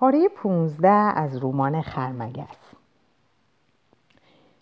[0.00, 2.56] پاره 15 از رمان خرمگس.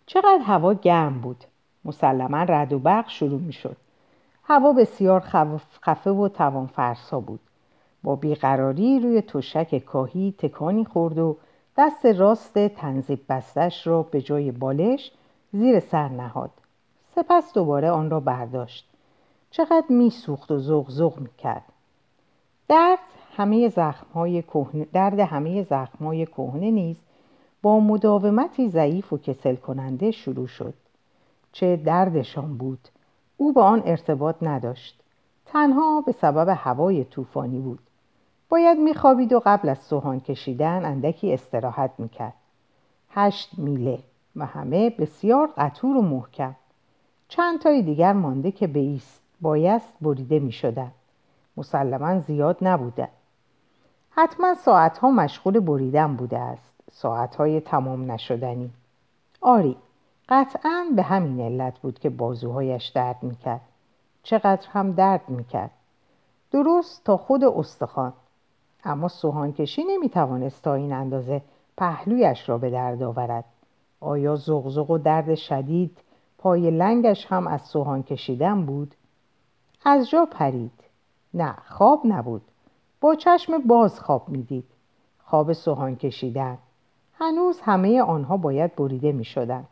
[0.06, 1.44] چقدر هوا گرم بود.
[1.84, 3.76] مسلما رد و برق شروع می شد
[4.44, 5.20] هوا بسیار
[5.82, 7.40] خفه و توان فرسا بود.
[8.02, 11.36] با بیقراری روی تشک کاهی تکانی خورد و
[11.76, 15.12] دست راست تنظیب بستش را به جای بالش
[15.52, 16.50] زیر سر نهاد.
[17.14, 18.88] سپس دوباره آن را برداشت.
[19.50, 21.64] چقدر میسوخت و زغ زغ می‌کرد.
[22.68, 22.98] درد
[23.38, 26.96] همه زخمهای کهنه درد همه زخمهای کهنه نیز
[27.62, 30.74] با مداومتی ضعیف و کسل کننده شروع شد.
[31.52, 32.88] چه دردشان بود.
[33.36, 35.00] او با آن ارتباط نداشت.
[35.46, 37.78] تنها به سبب هوای طوفانی بود.
[38.48, 42.34] باید میخوابید و قبل از سوهان کشیدن اندکی استراحت می‌کرد.
[43.10, 43.98] هشت میله
[44.36, 46.54] و همه بسیار قطور و محکم.
[47.28, 50.92] چند تای دیگر مانده که بیست بایست بریده می‌شدن
[51.56, 53.08] مسلما زیاد نبوده
[54.20, 56.74] حتما ساعتها مشغول بریدن بوده است.
[56.92, 58.70] ساعتهای تمام نشدنی.
[59.40, 59.76] آری
[60.28, 63.60] قطعا به همین علت بود که بازوهایش درد می‌کرد.
[64.22, 65.70] چقدر هم درد می‌کرد.
[66.50, 68.12] درست تا خود استخوان.
[68.84, 71.42] اما سوهانکشی نمی‌توانست تا این اندازه
[71.76, 73.44] پهلویش را به درد آورد.
[74.00, 75.98] آیا زغزغ و درد شدید
[76.38, 78.94] پای لنگش هم از سوهان کشیدن بود؟
[79.84, 80.80] از جا پرید.
[81.34, 82.42] نه خواب نبود.
[83.00, 84.64] با چشم باز خواب می‌دید.
[85.24, 86.58] خواب سوهان کشیدن.
[87.14, 89.64] هنوز همه آنها باید بریده می شدن.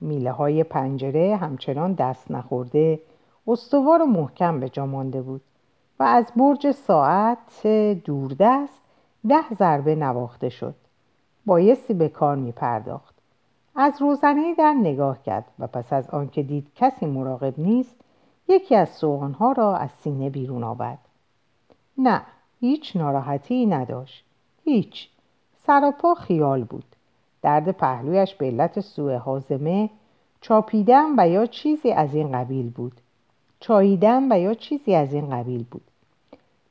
[0.00, 3.00] میله های پنجره همچنان دست نخورده
[3.46, 5.40] استوار و محکم به جا مانده بود
[5.98, 7.66] و از برج ساعت
[8.04, 8.82] دوردست
[9.28, 10.74] ده ضربه نواخته شد.
[11.46, 13.14] بایستی به کار می پرداخت
[13.76, 18.00] از روزنه در نگاه کرد و پس از آنکه دید کسی مراقب نیست
[18.48, 20.98] یکی از سوانها را از سینه بیرون آورد.
[21.98, 22.22] نه
[22.60, 24.24] هیچ ناراحتی نداشت.
[24.64, 25.08] هیچ.
[25.66, 26.84] سراپا خیال بود.
[27.42, 29.90] درد پهلویش به علت سوء حازمه
[30.40, 33.00] چاپیدن و یا چیزی از این قبیل بود.
[33.60, 35.82] چاییدن و یا چیزی از این قبیل بود.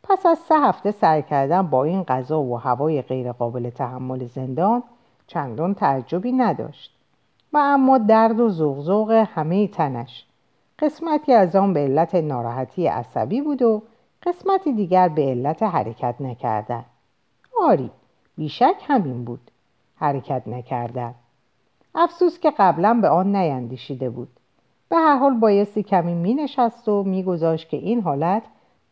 [0.04, 4.84] پس از سه هفته سر کردن با این غذا و هوای غیرقابل تحمل زندان
[5.28, 6.96] چندان تعجبی نداشت.
[7.54, 10.26] و اما درد و زغزغ همه تنش.
[10.80, 13.82] قسمتی از آن به علت ناراحتی عصبی بود و
[14.26, 16.86] قسمتی دیگر به علت حرکت نکردن.
[17.62, 17.92] آری
[18.38, 19.52] بیشک همین بود.
[19.96, 21.16] حرکت نکردن.
[21.96, 24.30] افسوس که قبلا به آن نیندیشیده بود.
[24.90, 28.44] به هر حال بایستی کمی می نشست و میگذاشت که این حالت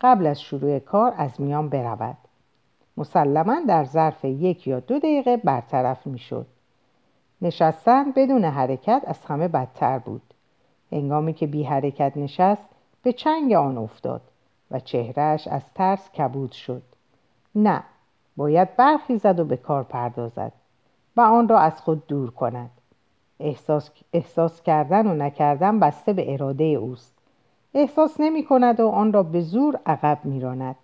[0.01, 2.17] قبل از شروع کار از میان برود.
[2.97, 6.47] مسلما در ظرف یک یا دو دقیقه برطرف می‌شد.
[7.41, 10.21] نشستن بدون حرکت از همه بدتر بود.
[10.91, 12.69] هنگامی که بی حرکت نشست
[13.03, 14.21] به چنگ آن افتاد.
[14.71, 16.83] و چهرهش از ترس کبود شد.
[17.55, 17.83] نه
[18.37, 20.51] باید برخیزد و به کار پردازد
[21.17, 22.71] و آن را از خود دور کند.
[23.39, 27.17] احساس, احساس کردن و نکردن بسته به اراده اوست.
[27.73, 30.75] احساس نمی کند و آن را به زور عقب می راند.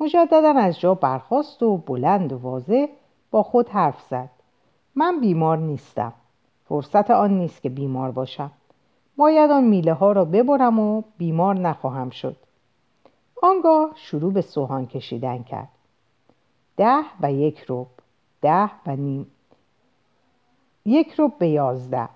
[0.00, 2.86] مجددا از جا برخاست و بلند و واضح
[3.30, 4.30] با خود حرف زد.
[4.94, 6.12] من بیمار نیستم.
[6.68, 8.50] فرصت آن نیست که بیمار باشم.
[9.16, 12.36] باید آن میله ها را ببرم و بیمار نخواهم شد.
[13.44, 15.68] آنگاه شروع به سوهان کشیدن کرد.
[16.76, 17.86] ده و یک روب
[18.42, 19.26] ده و نیم.
[20.84, 22.08] یک روب به یازده.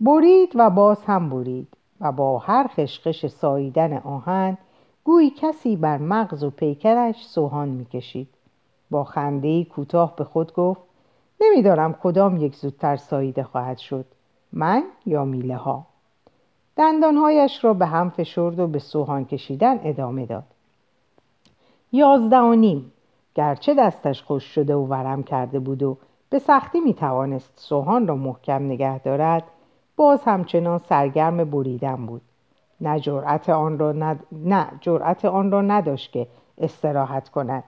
[0.00, 1.68] برید و باز هم برید
[2.00, 4.58] و با هر خشخش ساییدن آهن
[5.04, 8.28] گویی کسی بر مغز و پیکرش سوهان می‌کشید.
[8.90, 10.82] با خنده کوتاه به خود گفت
[11.40, 14.04] نمیدارم کدام یک زودتر ساییده خواهد شد
[14.52, 15.86] من یا میله ها
[16.76, 20.44] دندانهایش را به هم فشرد و به سوهان کشیدن ادامه داد.
[21.92, 22.92] یازده و نیم
[23.34, 25.96] گرچه دستش خوش شده و ورم کرده بود و
[26.30, 29.42] به سختی می توانست سوهان را محکم نگه دارد
[29.96, 32.22] باز همچنان سرگرم بریدن بود.
[32.80, 34.26] نه جرأت آن را ند...
[34.32, 36.26] نه جرأت آن را نداشت که
[36.58, 37.64] استراحت کند.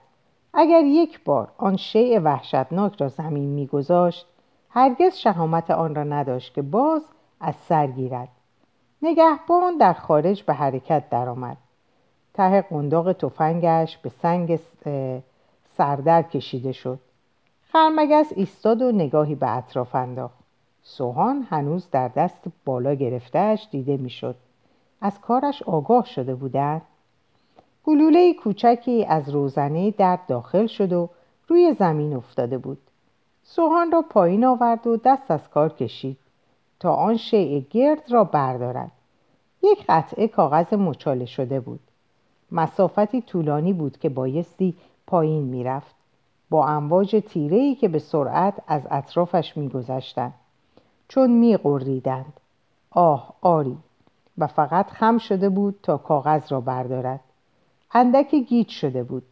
[0.53, 4.25] اگر یک بار آن شیء وحشتناک را زمین میگذاشت
[4.69, 7.01] هرگز شهامت آن را نداشت که باز
[7.41, 8.38] از سر گیرد.
[9.01, 11.57] نگهبان در خارج به حرکت درآمد.
[12.33, 14.59] ته قنداق تفنگش به سنگ
[15.77, 16.99] سردر کشیده شد.
[17.71, 20.39] خرمگس ایستاد و نگاهی به اطراف انداخت.
[20.83, 24.35] سوهان هنوز در دست بالا گرفتهش دیده می‌شد.
[25.01, 26.81] از کارش آگاه شده بودند.
[27.85, 31.09] گلوله کوچکی از روزنه در داخل شد و
[31.47, 32.77] روی زمین افتاده بود.
[33.43, 36.17] سوهان را پایین آورد و دست از کار کشید.
[36.79, 38.91] تا آن شیء گرد را بردارد.
[39.63, 41.79] یک قطعه کاغذ مچاله شده بود.
[42.51, 44.75] مسافتی طولانی بود که بایستی
[45.07, 45.95] پایین می‌رفت.
[46.49, 50.33] با امواج تیرهی که به سرعت از اطرافش میگذشتند.
[51.07, 52.33] چون میقریدند
[52.91, 53.77] آه آری.
[54.37, 57.19] و فقط خم شده بود تا کاغذ را بردارد.
[57.91, 59.23] اندکی گیج شده بود.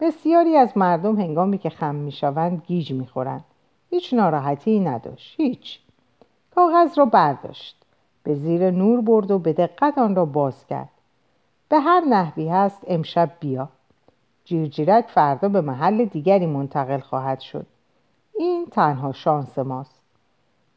[0.00, 3.44] بسیاری از مردم هنگامی که خم می‌شوند گیج می‌خورند.
[3.90, 5.34] هیچ ناراحتی نداشت.
[5.36, 5.80] هیچ.
[6.54, 7.76] کاغذ را برداشت.
[8.22, 10.88] به زیر نور برد و به دقت آن را باز کرد.
[11.68, 13.68] به هر نحوی هست امشب بیا.
[14.44, 17.66] جیرجیرک فردا به محل دیگری منتقل خواهد شد.
[18.38, 20.02] این تنها شانس ماست.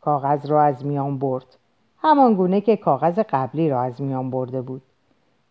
[0.02, 1.58] کاغذ را از میان برد.
[1.98, 4.82] همان گونه که کاغذ قبلی را از میان برده بود.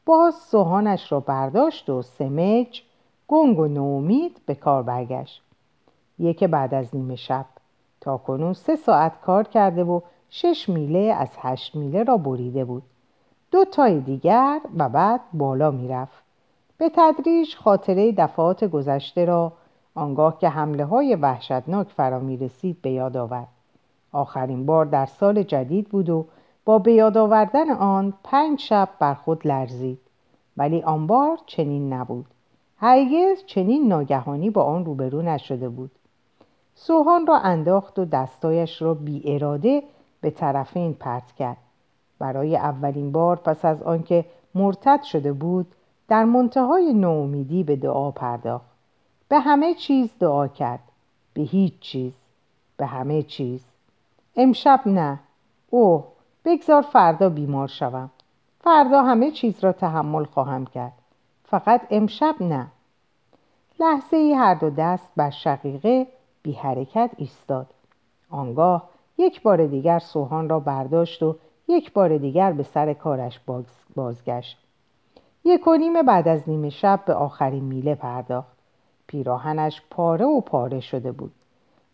[0.06, 2.82] باز سوهانش را برداشت و سمج
[3.28, 5.42] گنگ و نومید به کار برگشت.
[6.18, 7.46] یک بعد از نیمه شب.
[8.00, 10.00] تا کنون سه ساعت کار کرده و
[10.36, 12.82] شش میله از هشت میله را بریده بود.
[13.50, 16.22] دو تای دیگر و بعد بالا می‌رفت.
[16.78, 19.52] به تدریج خاطره دفعات گذشته را
[19.94, 23.48] آنگاه که حمله های وحشتناک فرا می رسید به یاد آورد.
[24.12, 26.26] آخرین بار در سال جدید بود و
[26.64, 29.98] با به یاد آوردن آن پنج شب بر خود لرزید.
[30.56, 32.26] ولی آن بار چنین نبود.
[32.76, 35.90] هرگز چنین ناگهانی با آن روبرو نشده بود.
[36.74, 39.82] سوهان را انداخت و دستایش را بی اراده
[40.24, 41.56] به طرفین پرت کرد.
[42.18, 44.24] برای اولین بار پس از آنکه
[44.54, 45.74] مرتد شده بود
[46.08, 48.66] در منتهای نومیدی به دعا پرداخت.
[49.28, 50.80] به همه چیز دعا کرد.
[51.34, 52.12] به هیچ چیز.
[52.76, 53.64] به همه چیز.
[54.36, 55.18] امشب نه.
[55.70, 56.04] اوه
[56.44, 58.10] بگذار فردا بیمار شوم.
[58.60, 60.92] فردا همه چیز را تحمل خواهم کرد.
[61.44, 62.66] فقط امشب نه.
[63.80, 66.06] لحظه ای هر دو دست بر شقیقه
[66.42, 67.66] بی حرکت ایستاد.
[68.30, 71.36] آنگاه یک بار دیگر سوهان را برداشت و
[71.68, 73.40] یک بار دیگر به سر کارش
[73.94, 74.58] بازگشت.
[75.44, 78.56] یک و نیم بعد از نیمه شب به آخرین میله پرداخت.
[79.06, 81.32] پیراهنش پاره و پاره شده بود.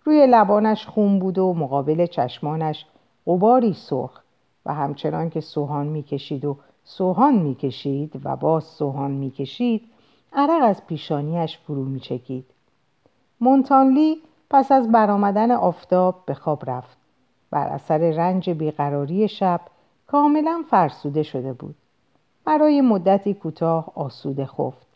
[0.05, 2.87] روی لبانش خون بود و مقابل چشمانش
[3.27, 4.21] غباری سرخ
[4.67, 9.83] و همچنان که سوهان می‌کشید و سوهان می‌کشید و باز سوهان می‌کشید
[10.33, 12.45] عرق از پیشانیش فرو میچکید.
[13.41, 14.17] مونتانلی
[14.51, 17.00] پس از برآمدن آفتاب به خواب رفت.
[17.51, 19.61] بر اثر رنج بیقراری شب
[20.07, 21.75] کاملا فرسوده شده بود.
[22.45, 24.87] برای مدتی کوتاه آسوده خفت.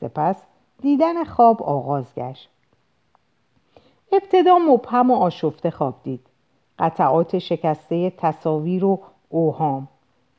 [0.00, 0.42] سپس
[0.82, 2.48] دیدن خواب آغاز گشت.
[4.12, 6.26] ابتدا مبهم و آشفته خواب دید.
[6.78, 9.88] قطعات شکسته تصاویر و اوهام.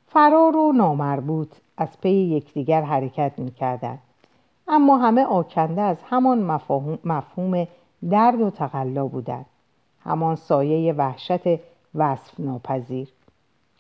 [0.08, 4.00] فرار و نامربوط از پی یکدیگر حرکت می‌کردند.
[4.68, 6.60] اما همه آکنده از همان
[7.04, 7.68] مفهوم
[8.10, 9.46] درد و تقلا بودند.
[10.08, 11.60] همان سایه وحشت
[11.96, 13.08] وصف ناپذیر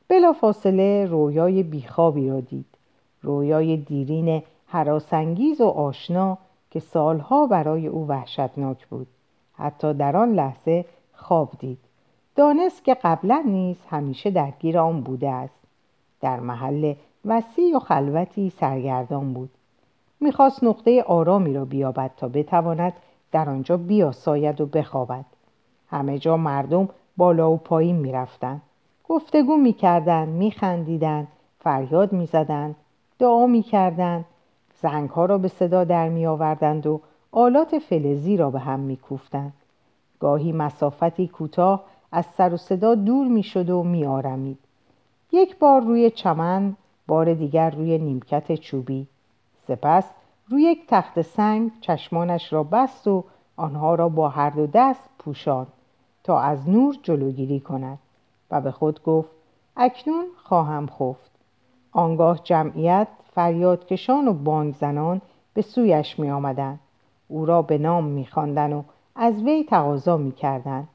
[0.08, 2.66] بلا فاصله رویای بیخوابی را دید.
[3.22, 6.38] رویای دیرین حراسنگیز و آشنا
[6.72, 9.08] که سالها برای او وحشتناک بود.
[9.54, 11.78] حتی در آن لحظه خواب دید.
[12.36, 15.60] دانست که قبلا نیز همیشه درگیر آن بوده است.
[16.22, 16.94] در محل
[17.26, 19.50] وسیع و خلوتی سرگردان بود.
[20.20, 22.94] می‌خواست نقطه آرامی را بیابد تا بتواند
[23.32, 25.26] در آنجا بیاساید و بخوابد.
[25.90, 28.62] همه جا مردم بالا و پایین می‌رفتند
[29.10, 31.28] گفتگو می‌کردند میخندیدند
[31.60, 32.76] فریاد می‌زدند
[33.20, 34.26] دعا می‌کردند
[34.82, 37.02] زنگها را به صدا در میآوردند و
[37.32, 39.54] آلات فلزی را به هم میکوفتند.
[40.20, 44.58] گاهی مسافتی کوتاه از سر و صدا دور می‌شد و میآرمید.
[45.32, 46.76] یک بار روی چمن
[47.08, 49.08] بار دیگر روی نیمکت چوبی.
[49.68, 50.10] سپس
[50.50, 53.24] روی یک تخت سنگ چشمانش را بست و
[53.56, 55.68] آنها را با هر دو دست پوشاند.
[56.28, 58.00] تا از نور جلوگیری کند
[58.52, 59.30] و به خود گفت
[59.78, 61.32] اکنون خواهم خفت
[61.92, 65.22] آنگاه جمعیت فریادکشان و بانگ زنان
[65.54, 66.80] به سویش می آمدن.
[67.28, 68.82] او را به نام می و
[69.16, 70.88] از وی تقاضا می کردن.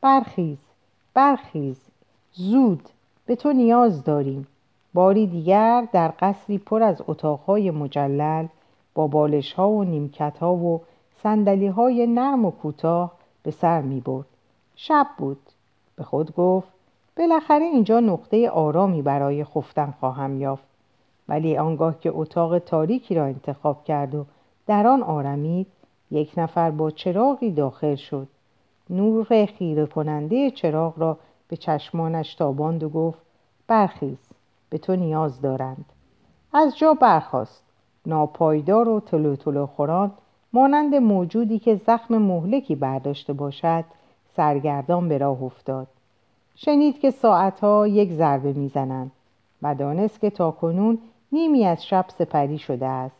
[0.00, 0.58] برخیز
[1.14, 1.80] برخیز
[2.32, 2.88] زود
[3.26, 4.46] به تو نیاز داریم
[4.94, 8.46] باری دیگر در قصری پر از اتاقهای مجلل
[8.94, 10.80] با بالش ها و نیمکت ها و
[11.22, 13.12] سندلی های نرم و کوتاه
[13.42, 14.31] به سر می برد.
[14.76, 15.40] شب بود.
[15.96, 16.68] به خود گفت
[17.16, 20.64] بالاخره اینجا نقطه آرامی برای خفتن خواهم یافت.
[21.28, 24.24] ولی آنگاه که اتاق تاریکی را انتخاب کرد و
[24.66, 25.66] در آن آرمید
[26.10, 28.28] یک نفر با چراغی داخل شد.
[28.90, 33.22] نور خیره کننده چراغ را به چشمانش تاباند و گفت
[33.66, 34.18] برخیز
[34.70, 35.84] به تو نیاز دارند.
[36.52, 37.64] از جا برخاست.
[38.06, 40.12] ناپایدار و تلو تلو خوران
[40.52, 43.84] مانند موجودی که زخم مهلکی برداشته باشد
[44.36, 45.86] سرگردان به راه افتاد.
[46.56, 49.10] شنید که ساعتها یک ضربه می‌زنند
[49.62, 50.98] و دانست که تا کنون
[51.32, 53.16] نیمی از شب سپری شده است.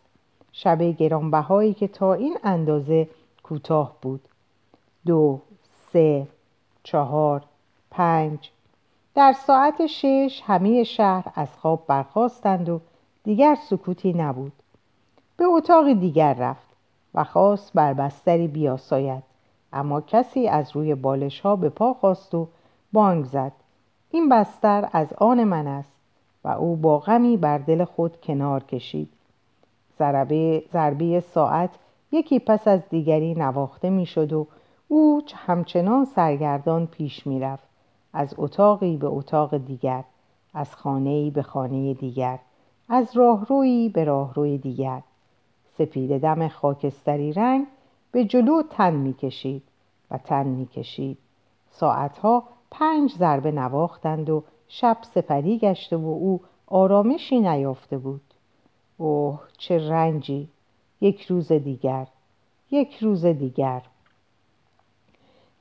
[0.52, 3.08] شب گرانبهایی که تا این اندازه
[3.42, 4.20] کوتاه بود.
[5.06, 5.40] دو
[5.92, 6.26] سه
[6.82, 7.42] چهار
[7.90, 8.50] پنج.
[9.14, 12.80] در ساعت شش همه شهر از خواب برخواستند و
[13.24, 14.52] دیگر سکوتی نبود.
[15.36, 16.68] به اتاق دیگر رفت
[17.14, 19.31] و خواست بر بستری بیاساید.
[19.72, 22.48] اما کسی از روی بالش ها به پا خواست و
[22.92, 23.52] بانگ زد.
[24.10, 25.92] این بستر از آن من است
[26.44, 29.08] و او با غمی بر دل خود کنار کشید.
[30.72, 31.70] ضربه, ساعت
[32.12, 34.46] یکی پس از دیگری نواخته می‌شد و
[34.88, 37.64] او همچنان سرگردان پیش می‌رفت.
[38.12, 40.04] از اتاقی به اتاق دیگر
[40.54, 42.38] از خانه‌ای به خانه دیگر
[42.88, 45.02] از راهرویی به راهروی دیگر.
[45.78, 47.66] سپید دم خاکستری رنگ
[48.12, 49.62] به جلو تن می‌کشید
[50.10, 51.18] و تن می‌کشید.
[51.70, 58.20] ساعتها پنج ضربه نواختند و شب سپری گشته و او آرامشی نیافته بود.
[58.98, 60.48] اوه چه رنجی!
[61.00, 62.06] یک روز دیگر
[62.72, 63.82] یک روز دیگر.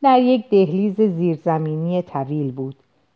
[0.03, 2.75] در یک دهلیز زیرزمینی طویل بود.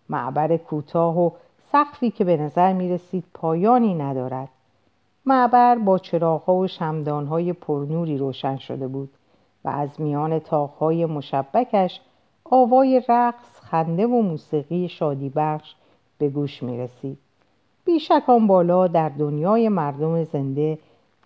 [0.09, 1.29] معبر کوتاه و
[1.71, 4.49] سقفی که به نظر می رسید پایانی ندارد.
[5.25, 9.09] معبر با چراغها و شمدانهای پرنوری روشن شده بود.
[9.65, 12.01] و از میان تاقهای مشبکش
[12.51, 15.75] آوای رقص خنده و موسیقی شادی بخش
[16.17, 17.17] به گوش می رسید
[17.85, 20.79] بیشک بالا در دنیای مردم زنده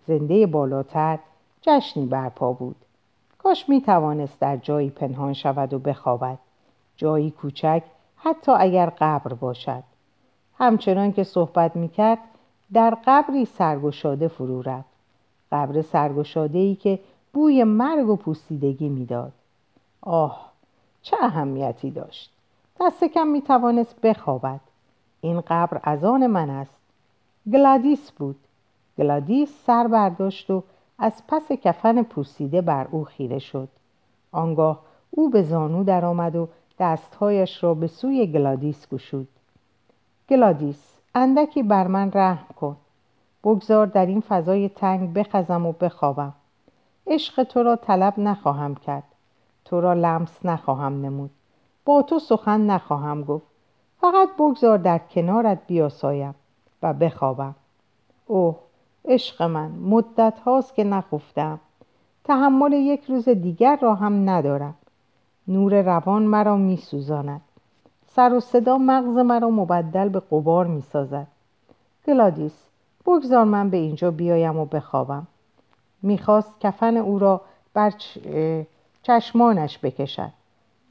[0.07, 1.19] زنده بالاتر
[1.61, 2.75] جشنی برپا بود.
[3.37, 6.37] کاش می توانست در جایی پنهان شود و بخوابد.
[6.97, 7.83] جایی کوچک
[8.15, 9.83] حتی اگر قبر باشد.
[10.57, 12.19] همچنان که صحبت می کرد
[12.73, 14.89] در قبری سرگشاده فرو رفت.
[15.51, 16.99] قبر سرگشاده ای که
[17.33, 19.31] بوی مرگ و پوسیدگی می‌داد.
[20.01, 20.51] آه
[21.01, 22.31] چه اهمیتی داشت.
[22.81, 24.59] دست کم می توانست بخوابد.
[25.21, 26.77] این قبر از آن من است.
[27.53, 28.35] گلادیس بود.
[28.97, 30.63] گلادیس سر برداشت و
[30.97, 33.69] از پس کفن پوسیده بر او خیره شد.
[34.31, 34.79] آنگاه
[35.11, 36.47] او به زانو درآمد و
[36.79, 39.27] دستهایش را به سوی گلادیس گشود.
[40.29, 42.77] گلادیس اندکی بر من رحم کن.
[43.43, 46.33] بگذار در این فضای تنگ بخزم و بخوابم.
[47.09, 49.03] عشق تو را طلب نخواهم کرد.
[49.65, 51.29] تو را لمس نخواهم نمود.
[51.85, 53.45] با تو سخن نخواهم گفت.
[54.01, 56.35] فقط بگذار در کنارت بیاسایم
[56.83, 57.55] و بخوابم.
[58.25, 58.55] اوه
[59.05, 61.59] عشق من مدت هاست که نخفتم.
[62.23, 64.75] تحمل یک روز دیگر را هم ندارم.
[65.47, 67.41] نور روان مرا می سوزاند
[68.07, 71.27] سر و صدا مغز مرا مبدل به قبار می سازد
[72.07, 72.69] گلادیس
[73.05, 75.27] بگذار من به اینجا بیایم و بخوابم.
[76.01, 77.41] می‌خواست کفن او را
[77.73, 77.93] بر
[79.03, 80.31] چشمانش بکشد.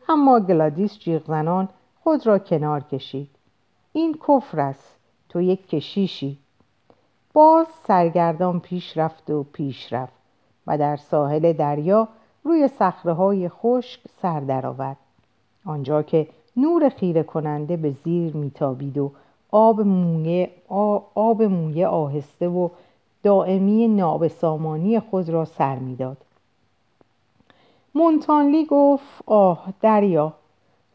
[0.08, 1.68] اما گلادیس جیغ زنان
[2.02, 3.30] خود را کنار کشید.
[3.92, 4.96] این کفر است
[5.28, 6.38] تو یک کشیشی.
[7.32, 10.12] باز سرگردان پیش رفت و پیش رفت
[10.66, 12.08] و در ساحل دریا
[12.44, 12.68] روی
[13.04, 14.96] های خشک سر درآورد.
[15.66, 19.12] آنجا که نور خیره کننده به زیر میتابید و
[19.50, 20.50] آب مویه,
[21.14, 22.68] آب مویه آهسته و
[23.22, 26.16] دائمی نابسامانی خود را سر می‌داد.
[27.94, 30.32] مونتانلی گفت آه دریا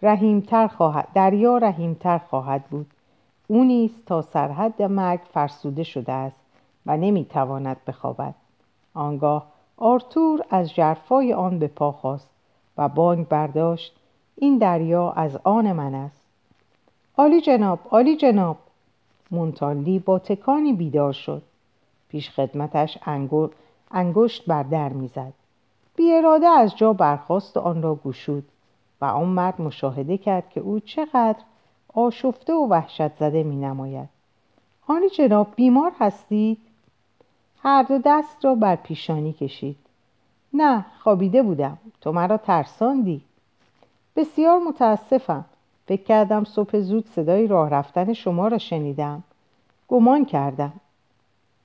[0.02, 2.88] رحیمتر خواهد دریا رحیمتر خواهد بود.
[3.48, 6.36] او نیز تا سرحد مرگ فرسوده شده است
[6.86, 8.34] و نمی‌تواند بخوابد.
[8.94, 9.46] آنگاه
[9.78, 12.30] آرتور از جرفای آن به پا خواست
[12.78, 13.96] و بانگ برداشت
[14.36, 16.26] این دریا از آن من است.
[17.18, 18.58] عالی جناب عالی جناب.
[19.32, 21.42] مونتانلی با تکانی بیدار شد.
[22.14, 22.98] پیش خدمتش
[23.92, 25.34] انگشت بر در می‌زد.
[25.96, 28.44] بی اراده از جا برخواست و آن را گشود
[29.02, 31.40] و آن مرد مشاهده کرد که او چقدر
[31.94, 34.10] آشفته و وحشت زده می نماید
[34.88, 36.58] آنی جناب بیمار هستید؟
[37.64, 39.78] هر دو دست را بر پیشانی کشید.
[40.54, 41.78] نه خوابیده بودم.
[42.02, 43.22] تو مرا ترساندی.
[44.16, 45.46] بسیار متاسفم.
[45.86, 49.24] فکر کردم صبح زود صدای راه رفتن شما را شنیدم.
[49.88, 50.74] گمان کردم.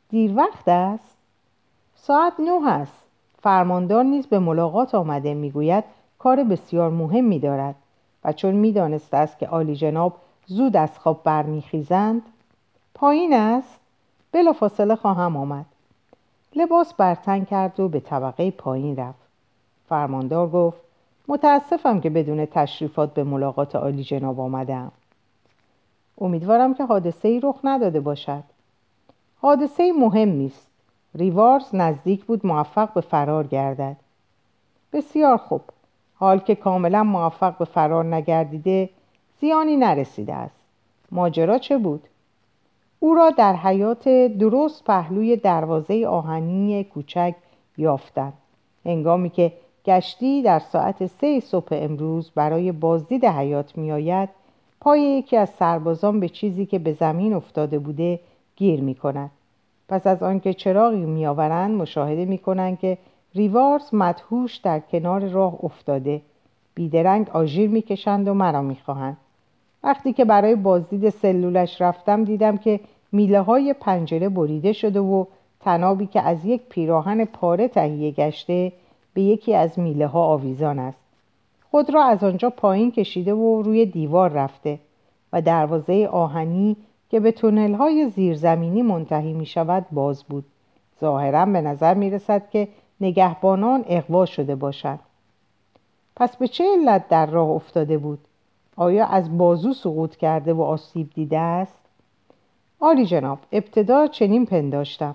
[0.09, 1.17] دیر وقت است.
[1.97, 3.05] ساعت نه است.
[3.43, 5.85] فرماندار نیز به ملاقات آمده می‌گوید
[6.19, 7.75] کار بسیار مهمی دارد
[8.25, 12.23] و چون می‌دانسته است که عالی جناب زود از خواب برمیخیزند
[12.95, 13.81] پایین است.
[14.53, 15.67] فاصله خواهم آمد.
[16.57, 19.29] لباس برتن کرد و به طبقه پایین رفت.
[19.89, 20.79] فرماندار گفت
[21.29, 24.93] متاسفم که بدون تشریفات به ملاقات عالی جناب آمدم
[26.21, 28.43] امیدوارم که حادثه ای رخ نداده باشد.
[29.41, 30.67] حادثه مهم است
[31.15, 33.97] ریوارز نزدیک بود موفق به فرار گردد.
[34.93, 35.61] بسیار خوب.
[36.15, 38.91] حال که کاملا موفق به فرار نگردیده
[39.41, 40.69] زیانی نرسیده است.
[41.13, 42.03] ماجرا چه بود؟
[43.01, 47.35] او را در حیات درست پهلوی دروازه آهنی کوچک
[47.77, 48.33] یافتند.
[48.85, 49.53] هنگامی که
[49.85, 54.29] گشتی در ساعت سه صبح امروز برای بازدید حیات میآید
[54.81, 58.21] پای یکی از سربازان به چیزی که به زمین افتاده بوده
[58.59, 59.31] گیر می کند.
[59.89, 62.99] پس از آنکه چراغی میآورند مشاهده می کنند که
[63.35, 66.21] ریوارز مدهوش در کنار راه افتاده.
[66.75, 69.17] بیدرنگ آژیر می‌کشند و مرا می‌خواهند.
[69.83, 72.81] وقتی که برای بازدید سلولش رفتم دیدم که
[73.13, 75.25] میله های پنجره بریده شده و
[75.61, 78.73] تنابی که از یک پیراهن پاره تهیه گشته
[79.15, 80.99] به یکی از میله ها آویزان است.
[81.71, 84.79] خود را از آنجا پایین کشیده و روی دیوار رفته
[85.33, 86.77] و دروازه آهنی
[87.11, 90.45] که به تونل های زیرزمینی منتهی می شود باز بود.
[91.01, 92.69] ظاهرا به نظر می رسد که
[93.01, 95.01] نگهبانان اقوا شده باشند.
[96.17, 98.19] پس به چه علت در راه افتاده بود؟
[98.77, 101.79] آیا از بازو سقوط کرده و آسیب دیده است؟
[102.81, 105.15] آلی جناب ابتدا چنین پنداشتم.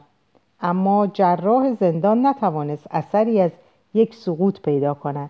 [0.62, 3.52] اما جراح زندان نتوانست اثری از
[3.94, 5.30] یک سقوط پیدا کند.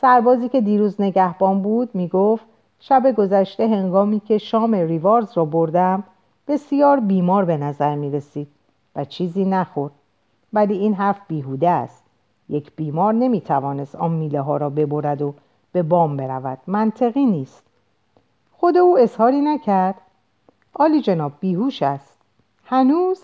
[0.00, 2.44] سربازی که دیروز نگهبان بود می‌گفت
[2.80, 6.04] شب گذشته هنگامی که شام ریوارز را بردم
[6.48, 8.48] بسیار بیمار به نظر می رسید
[8.96, 9.92] و چیزی نخورد.
[10.52, 12.02] ولی این حرف بیهوده است.
[12.48, 15.34] یک بیمار نمی‌توانست آن میله ها را ببرد و
[15.72, 16.58] به بام برود.
[16.66, 17.62] منطقی نیست.
[18.52, 19.94] خود او اظهاری نکرد.
[20.74, 22.18] آلی جناب بیهوش است.
[22.64, 23.22] هنوز؟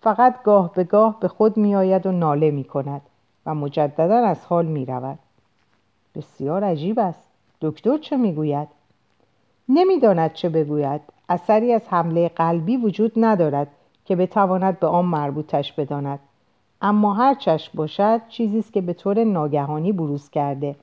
[0.00, 3.02] فقط گاه به گاه به خود میآید و ناله می کند
[3.46, 5.18] و مجددا از حال می رود.
[6.14, 7.28] بسیار عجیب است.
[7.60, 8.68] دکتر چه می‌گوید
[9.68, 11.00] نمی‌داند چه بگوید.
[11.28, 13.68] اثری از حمله قلبی وجود ندارد
[14.04, 16.18] که بتواند به آن مربوطش بداند.
[16.82, 20.76] اما هر چشم باشد چیزی است که به طور ناگهانی بروز کرده.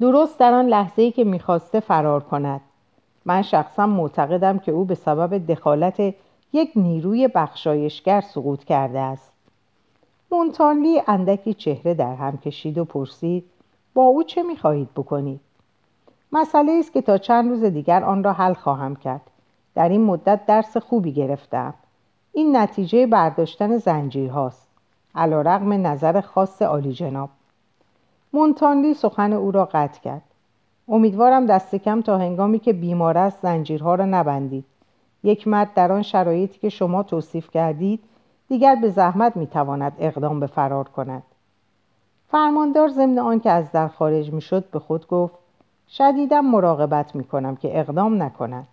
[0.00, 2.60] درست در آن لحظه ای که می‌خواسته فرار کند.
[3.24, 6.14] من شخصا معتقدم که او به سبب دخالت
[6.52, 9.32] یک نیروی بخشایشگر سقوط کرده است.
[10.32, 13.44] مونتانلی اندکی چهره در هم کشید و پرسید
[13.94, 15.40] با او چه می‌خواهید بکنید؟
[16.32, 19.20] مسئله است که تا چند روز دیگر آن را حل خواهم کرد.
[19.74, 21.74] در این مدت درس خوبی گرفتم.
[22.32, 24.68] این نتیجه برداشتن زنجیر هاست
[25.14, 27.30] علا رقم نظر خاص عالی جناب.
[28.32, 30.22] مونتانلی سخن او را قطع کرد.
[30.88, 34.64] امیدوارم دست کم تا هنگامی که بیمار است زنجیرها را نبندید.
[35.22, 38.00] یک مرد در آن شرایطی که شما توصیف کردید
[38.48, 41.22] دیگر به زحمت می‌تواند اقدام به فرار کند.
[42.30, 45.38] فرماندار ضمن آنکه از در خارج می‌شد به خود گفت
[45.88, 48.66] شدیدم مراقبت می‌کنم که اقدام نکند.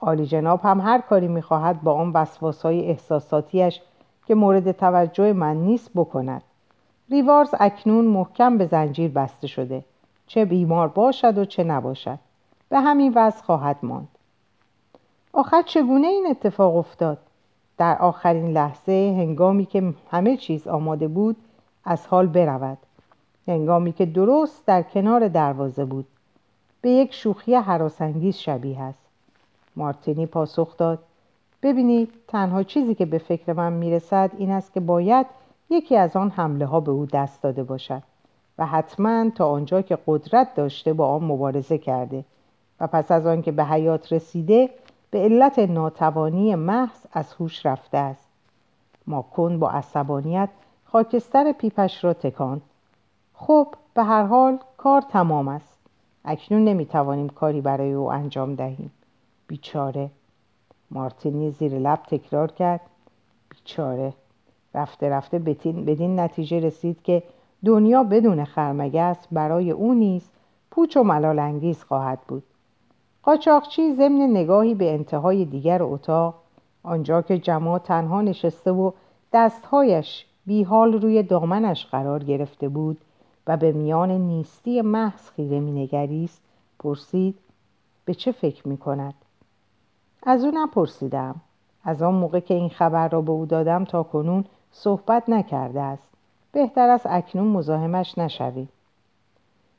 [0.00, 3.80] عالی جناب هم هر کاری می‌خواهد با آن وسواسهای احساساتیش
[4.26, 6.42] که مورد توجه من نیست بکند.
[7.10, 9.84] ریوارز اکنون محکم به زنجیر بسته شده.
[10.26, 12.18] چه بیمار باشد و چه نباشد.
[12.68, 14.08] به همین وضع خواهد ماند.
[15.32, 17.18] آخر چگونه این اتفاق افتاد؟
[17.78, 21.36] در آخرین لحظه هنگامی که همه چیز آماده بود
[21.84, 22.78] از حال برود.
[23.48, 26.06] هنگامی که درست در کنار دروازه بود.
[26.80, 29.02] به یک شوخی حراسانگیز شبیه است.
[29.76, 30.98] مارتینی پاسخ داد.
[31.62, 35.26] ببینید تنها چیزی که به فکر من می‌رسد این است که باید
[35.70, 38.02] یکی از آن حمله ها به او دست داده باشد
[38.58, 42.24] و حتما تا آنجا که قدرت داشته با آن مبارزه کرده
[42.80, 44.70] و پس از آن که به حیات رسیده
[45.10, 48.30] به علت ناتوانی محض از هوش رفته است.
[49.06, 50.48] ماکن با عصبانیت
[50.84, 52.60] خاکستر پیپش را تکان
[53.38, 55.78] خب به هر حال کار تمام است.
[56.24, 58.90] اکنون نمی‌توانیم کاری برای او انجام دهیم.
[59.46, 60.10] بیچاره.
[60.90, 62.80] مارتینی زیر لب تکرار کرد.
[63.48, 64.12] بیچاره.
[64.74, 65.38] رفته رفته
[65.86, 67.22] بدین نتیجه رسید که
[67.64, 70.22] دنیا بدون خرمگس برای او نیز
[70.70, 72.42] پوچ و ملال انگیز خواهد بود.
[73.22, 76.34] قاچاقچی ضمن نگاهی به انتهای دیگر اتاق
[76.82, 78.90] آنجا که جماع تنها نشسته و
[79.32, 82.98] دستهایش بیحال روی دامنش قرار گرفته بود
[83.46, 86.42] و به میان نیستی محض خیره مینگریست
[86.78, 87.38] پرسید
[88.04, 89.14] به چه فکر می کند؟
[90.22, 91.40] از او نپرسیدم.
[91.84, 96.08] از آن موقع که این خبر را به او دادم تا کنون صحبت نکرده است.
[96.52, 98.68] بهتر است اکنون مزاحمش نشوی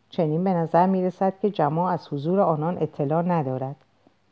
[0.09, 3.75] چنین به نظر می رسد که جماع از حضور آنان اطلاع ندارد.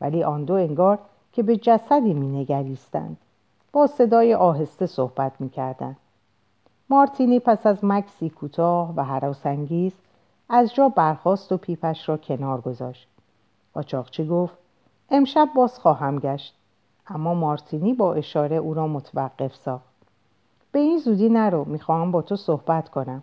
[0.00, 0.98] ولی آن دو انگار
[1.32, 3.16] که به جسدی می نگریستند
[3.72, 5.96] با صدای آهسته صحبت می کردن.
[6.90, 9.92] مارتینی پس از مکسی کوتاه و حراسانگیز
[10.48, 13.08] از جا برخاست و پیپش را کنار گذاشت.
[13.74, 14.58] قاچاقچی گفت
[15.10, 16.54] امشب باز خواهم گشت.
[17.06, 19.94] اما مارتینی با اشاره او را متوقف ساخت.
[20.72, 23.22] به این زودی نرو می‌خواهم با تو صحبت کنم.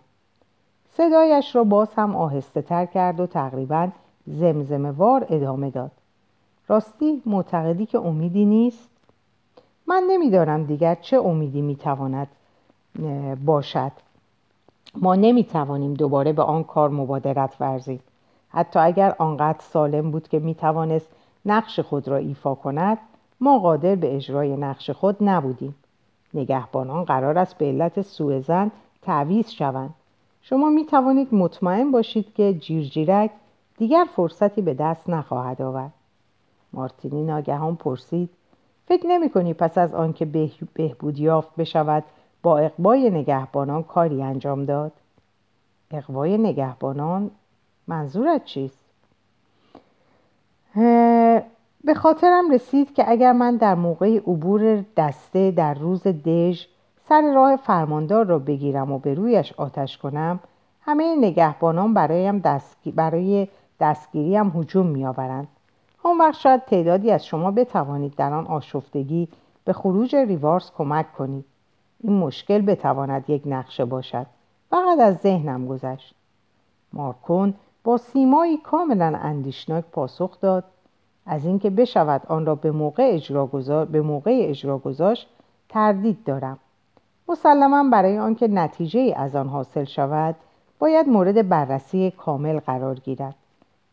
[0.90, 3.88] صدایش را باز هم آهسته تر کرد و تقریبا
[4.26, 5.90] زمزمه وار ادامه داد.
[6.68, 8.90] راستی معتقدی که امیدی نیست؟
[9.86, 12.28] من نمی‌دانم دیگر چه امیدی می‌تواند
[13.46, 13.92] باشد.
[14.94, 18.00] ما نمی‌توانیم دوباره به آن کار مبادرت ورزیم.
[18.48, 21.08] حتی اگر آنقدر سالم بود که می‌توانست
[21.46, 22.98] نقش خود را ایفا کند
[23.40, 25.74] ما قادر به اجرای نقش خود نبودیم.
[26.34, 28.70] نگهبانان قرار است به علت سوء زن
[29.02, 29.94] تعویز شوند.
[30.42, 33.30] شما می توانید مطمئن باشید که جیرجیرک
[33.78, 35.92] دیگر فرصتی به دست نخواهد آورد.
[36.72, 38.30] مارتینی ناگهان پرسید
[38.86, 40.24] فکر نمی کنی پس از آنکه
[40.74, 42.04] بهبود یافت بشود
[42.44, 44.92] با اقوای نگهبانان کاری انجام داد.
[45.90, 47.30] اقوای نگهبانان
[47.88, 48.84] منظورت چیست؟
[51.84, 56.64] به خاطرم رسید که اگر من در موقع عبور دسته در روز دژ
[57.08, 60.40] سر راه فرماندار را بگیرم و به رویش آتش کنم
[60.80, 62.92] همه نگهبانان برایم دستگی...
[62.92, 63.48] برای
[63.80, 65.48] دستگیری هم هجوم میآورند.
[66.02, 69.28] آن وقت شاید تعدادی از شما بتوانید در آن آشفتگی
[69.64, 71.44] به خروج ریوارس کمک کنید.
[72.04, 74.26] این مشکل بتواند یک نقشه باشد.
[74.70, 76.14] فقط از ذهنم گذشت.
[76.92, 80.64] مارکون با سیمایی کاملا اندیشناک پاسخ داد.
[81.26, 83.46] از اینکه بشود آن را به موقع اجرا,
[83.84, 85.28] به موقع اجرا گذاشت
[85.68, 86.58] تردید دارم.
[87.28, 90.34] مسلما برای آنکه نتیجه از آن حاصل شود
[90.78, 93.34] باید مورد بررسی کامل قرار گیرد.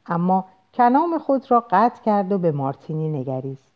[0.05, 3.71] اما کلام خود را قطع کرد و به مارتینی نگریست.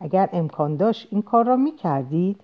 [0.00, 2.40] اگر امکان داشت این کار را می کردید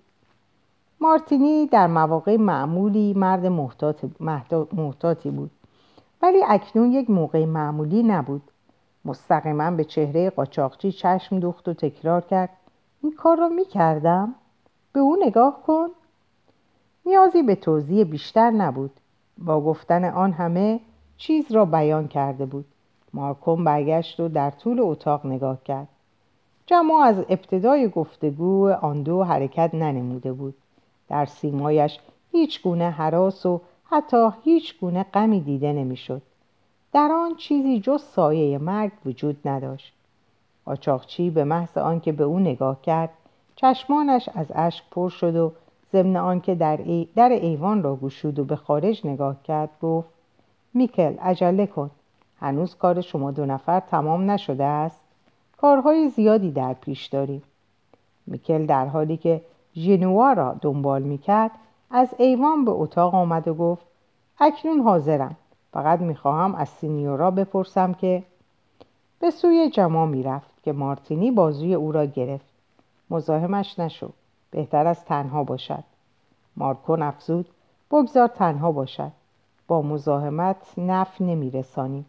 [1.03, 3.45] مارتینی در مواقع معمولی مرد
[4.73, 5.51] محتاطی بود.
[6.21, 8.41] ولی اکنون یک موقع معمولی نبود.
[9.05, 12.49] مستقیما به چهره قاچاقچی چشم دوخت و تکرار کرد.
[13.03, 14.35] این کار را می کردم؟
[14.93, 15.87] به او نگاه کن.
[17.05, 18.91] نیازی به توضیح بیشتر نبود.
[19.37, 20.79] با گفتن آن همه
[21.17, 22.65] چیز را بیان کرده بود.
[23.13, 25.87] مارکوم برگشت و در طول اتاق نگاه کرد.
[26.65, 30.55] جمع از ابتدای گفتگو آن دو حرکت ننموده بود.
[31.11, 31.99] در سیمایش
[32.31, 36.21] هیچ گونه حراس و حتی هیچ گونه غمی دیده نمی‌شد.
[36.93, 39.93] در آن چیزی جز سایه مرگ وجود نداشت.
[40.65, 43.09] آچاقچی به محض آنکه به او نگاه کرد
[43.55, 45.51] چشمانش از اشک پر شد و
[45.91, 47.07] ضمن آنکه در, ای...
[47.15, 50.09] در ایوان را گشود و به خارج نگاه کرد گفت
[50.73, 51.91] میکل عجله کن
[52.39, 54.99] هنوز کار شما دو نفر تمام نشده است
[55.57, 57.43] کارهای زیادی در پیش داریم
[58.27, 59.41] میکل در حالی که
[59.75, 61.51] ژنوا را دنبال می‌کرد
[61.91, 63.85] از ایوان به اتاق آمد و گفت
[64.39, 65.35] اکنون حاضرم
[65.73, 68.23] فقط می‌خواهم از سینیورا بپرسم که
[69.19, 72.45] به سوی جما می‌رفت که مارتینی بازوی او را گرفت.
[73.09, 74.09] مزاحمش نشو
[74.51, 75.83] بهتر از تنها باشد.
[76.57, 77.49] مارکون افزود
[77.91, 79.11] بگذار تنها باشد
[79.67, 82.05] با مزاحمت نف نمیرسانیم.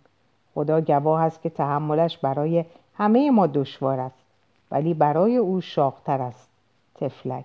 [0.54, 4.24] خدا گواه است که تحملش برای همه ما دشوار است
[4.70, 6.48] ولی برای او شاقتر است.
[6.94, 7.44] تفلک.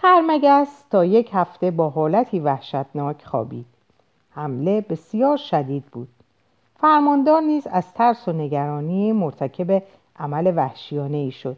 [0.00, 3.66] خرمگس تا یک هفته با حالتی وحشتناک خوابید.
[4.30, 6.08] حمله بسیار شدید بود.
[6.80, 9.82] فرماندار نیز از ترس و نگرانی مرتکب
[10.16, 11.56] عمل وحشیانه ای شد.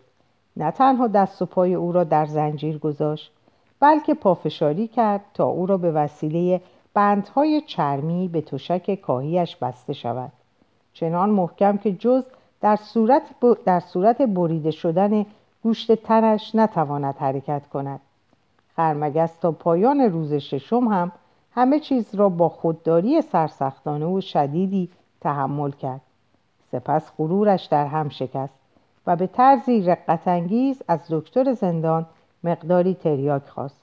[0.57, 3.33] نه تنها دست و پای او را در زنجیر گذاشت
[3.81, 6.61] بلکه پافشاری کرد تا او را به وسیله
[6.95, 10.33] بندهای چرمی به تشک کاهیش بسته شود.
[10.93, 12.25] چنان محکم که جز
[12.61, 13.23] در صورت,
[13.65, 15.27] در صورت بریده شدن
[15.63, 18.01] گوشت تنش نتواند حرکت کند.
[18.77, 21.13] خرمگس تا پایان روز ششم هم
[21.55, 24.89] همه چیز را با خودداری سرسختانه و شدیدی
[25.21, 26.01] تحمل کرد.
[26.73, 28.55] سپس غرورش در هم شکست
[29.07, 32.07] و به طرزی رقتانگیز از دکتر زندان
[32.45, 33.83] مقداری تریاک خواست.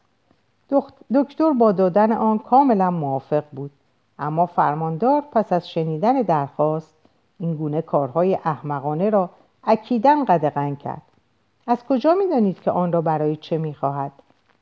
[1.14, 3.72] دکتر با دادن آن کاملا موافق بود.
[4.20, 6.96] اما فرماندار پس از شنیدن درخواست
[7.40, 9.30] این گونه کارهای احمقانه را
[9.64, 11.02] اکیدن قدغن کرد.
[11.68, 14.12] از کجا می‌دانید که آن را برای چه می‌خواهد؟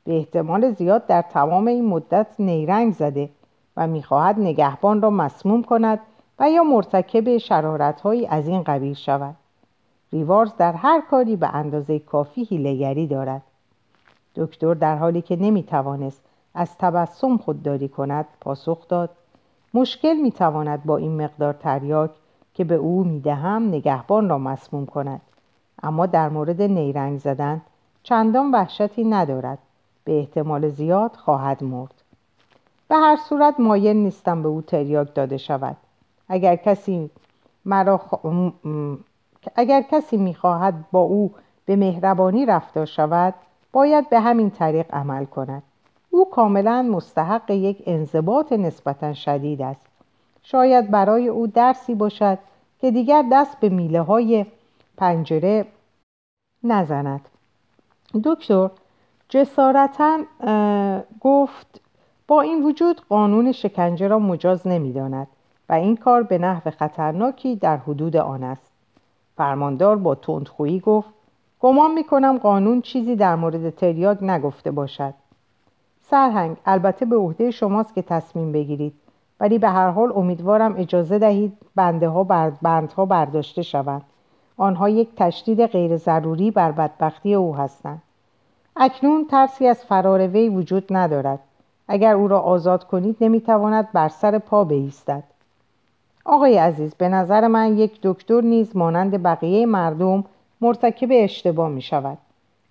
[0.06, 3.30] به احتمال زیاد در تمام این مدت نیرنگ زده
[3.76, 6.00] و می‌خواهد نگهبان را مسموم کند
[6.38, 9.34] و یا مرتکب شرارتهایی از این قبیل شود.
[10.12, 13.42] ریوارز در هر کاری به اندازه کافی هیلگری دارد.
[14.34, 16.22] دکتر در حالی که نمی‌توانست
[16.54, 19.10] از تبسم خودداری کند پاسخ داد.
[19.74, 22.10] مشکل می‌تواند با این مقدار تریاک
[22.54, 25.20] که به او می‌دهم نگهبان را مسموم کند.
[25.82, 27.62] اما در مورد نیرنگ زدن
[28.02, 29.58] چندان وحشتی ندارد.
[30.06, 31.94] به احتمال زیاد خواهد مرد.
[32.88, 35.76] به هر صورت مایل نیستم به او تریاک داده شود.
[36.28, 37.10] اگر کسی
[37.64, 38.00] مرا
[39.54, 41.34] اگر کسی می‌خواهد با او
[41.66, 43.34] به مهربانی رفتار شود
[43.72, 45.62] باید به همین طریق عمل کند.
[46.10, 49.86] او کاملا مستحق یک انضباط نسبتا شدید است.
[50.42, 52.38] شاید برای او درسی باشد
[52.80, 54.46] که دیگر دست به میله های
[54.96, 55.66] پنجره
[56.64, 57.28] نزند.
[58.24, 58.70] دکتر
[59.28, 60.18] جسارتا
[61.20, 61.80] گفت
[62.28, 65.26] با این وجود قانون شکنجه را مجاز نمی‌داند
[65.68, 68.70] و این کار به نحو خطرناکی در حدود آن است.
[69.36, 71.08] فرماندار با تندخویی گفت
[71.60, 75.14] گمان می‌کنم قانون چیزی در مورد تریاک نگفته باشد.
[76.10, 78.94] سرهنگ البته به عهده شماست که تصمیم بگیرید
[79.40, 82.24] ولی به هر حال امیدوارم اجازه دهید بنده ها
[82.62, 84.02] بندها برداشته شوند.
[84.56, 88.02] آنها یک تشدید غیر ضروری بر بدبختی او هستند.
[88.76, 91.38] اکنون ترسی از فرار وی وجود ندارد.
[91.88, 95.24] اگر او را آزاد کنید نمی‌تواند بر سر پا بایستد.
[96.24, 100.24] آقای عزیز به نظر من یک دکتر نیز مانند بقیه مردم
[100.60, 102.18] مرتکب اشتباه می شود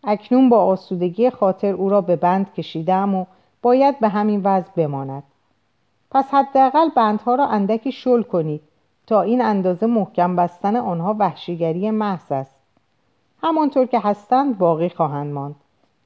[0.04, 3.26] اکنون با آسودگی خاطر او را به بند کشیدم و
[3.62, 5.24] باید به همین وضع بماند.
[6.12, 8.62] پس حداقل بندها را اندکی شل کنید
[9.08, 12.56] تا این اندازه محکم بستن آنها وحشیگری محض است.
[13.44, 15.56] همانطور که هستند باقی خواهند ماند.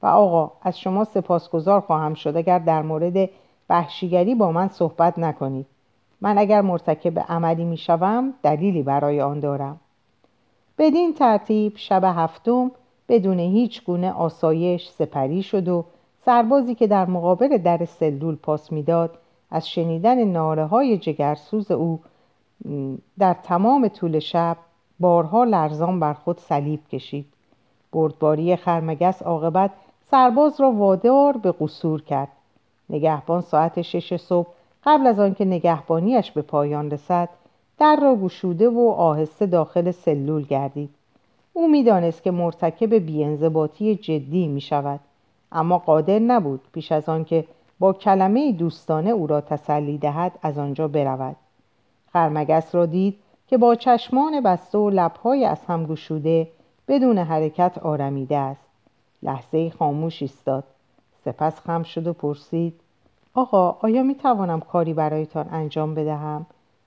[0.04, 2.38] و آقا از شما سپاسگزار خواهم شد.
[2.38, 3.30] اگر در مورد
[3.70, 5.66] وحشیگری با من صحبت نکنید.
[6.22, 9.80] من اگر مرتکب عملی می شوم دلیلی برای آن دارم.
[10.78, 12.72] بدین ترتیب شب هفتم
[13.10, 15.86] بدون هیچ گونه آسایش سپری شد و
[16.26, 19.18] سربازی که در مقابل در سلول پاس می‌داد
[19.52, 22.00] از شنیدن ناره های جگرسوز او
[23.20, 24.58] در تمام طول شب
[25.00, 27.26] بارها لرزان بر خود صلیب کشید.
[27.92, 29.72] بردباری خرمگس عاقبت
[30.12, 32.28] سرباز را وادار به قصور کرد.
[32.90, 34.48] نگهبان ساعت شش صبح
[34.84, 37.30] قبل از آنکه نگهبانیش به پایان رسد
[37.80, 40.90] در را گشوده و آهسته داخل سلول گردید.
[41.54, 45.00] او می‌دانست که مرتکب بیانضباطی جدی می شود
[45.52, 47.46] اما قادر نبود پیش از آنکه
[47.80, 51.36] با کلمه دوستانه او را تسلی دهد از آنجا برود.
[52.14, 53.16] خرمگس را دید
[53.48, 56.48] که با چشمان بسته و لبهای از هم گشوده
[56.88, 58.69] بدون حرکت آرمیده است.
[59.24, 60.64] لحظه خاموش ایستاد.
[61.26, 62.80] سپس خم شد و پرسید
[63.34, 66.46] آقا آیا می توانم کاری برایتان انجام بدهم؟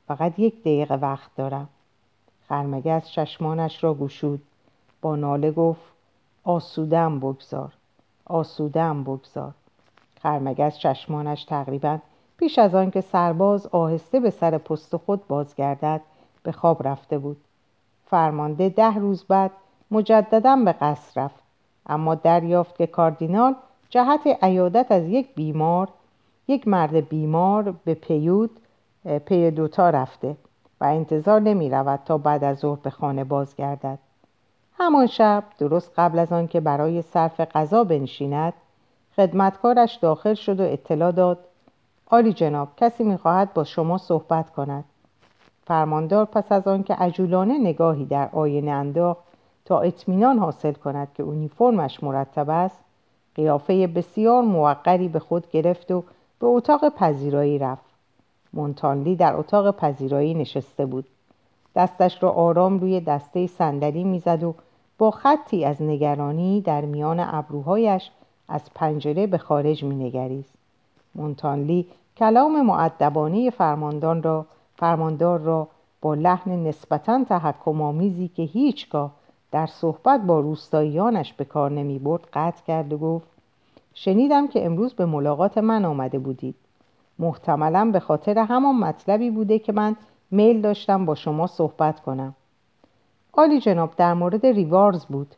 [0.09, 1.69] فقط یک دقیقه وقت دارم.
[2.49, 4.43] خرمگس چشمانش را گشود.
[5.03, 5.93] با ناله گفت
[6.45, 7.73] آسودم بگذار
[8.27, 9.53] آسودم بگذار.
[10.23, 11.99] خرمگس چشمانش تقریبا
[12.37, 16.01] پیش از آنکه سرباز آهسته به سر پست خود بازگردد
[16.43, 17.37] به خواب رفته بود.
[18.11, 19.51] فرمانده ده روز بعد
[19.91, 21.42] مجددا به قصر رفت.
[21.87, 23.55] اما دریافت که کاردینال
[23.91, 25.89] جهت عیادت از یک بیمار
[26.49, 28.51] یک مرد بیمار به پیود
[29.27, 30.37] پی دوتا رفته
[30.81, 33.99] و انتظار نمی رود تا بعد از ظهر به خانه بازگردد.
[34.79, 38.53] همان شب درست قبل از آنکه برای صرف غذا بنشیند
[39.17, 41.39] خدمتکارش داخل شد و اطلاع داد.
[42.07, 44.85] آلی جناب کسی می‌خواهد با شما صحبت کند.
[45.67, 49.32] فرماندار پس از آنکه عجولانه نگاهی در آینه انداخت
[49.65, 52.79] تا اطمینان حاصل کند که اونیفرمش مرتب است
[53.35, 56.05] قیافه بسیار موقری به خود گرفت و
[56.41, 57.85] به اتاق پذیرایی رفت.
[58.53, 61.05] مونتانلی در اتاق پذیرایی نشسته بود.
[61.77, 64.55] دستش را آرام روی دسته صندلی می‌زد و
[64.99, 68.11] با خطی از نگرانی در میان ابروهایش
[68.49, 70.55] از پنجره به خارج مینگریست.
[71.15, 74.47] مونتانلی کلام معدبانه فرماندان را
[74.77, 75.69] فرماندار را
[76.01, 79.11] با لحن نسبتا تحکم آمیزی که هیچگاه
[79.53, 83.27] در صحبت با روستاییانش به کار نمی برد قطع کرد و گفت
[83.95, 86.55] شنیدم که امروز به ملاقات من آمده بودید.
[87.19, 89.97] محتملا به خاطر همان مطلبی بوده که من
[90.31, 92.35] میل داشتم با شما صحبت کنم.
[93.33, 95.35] آلی جناب در مورد ریوارز بود.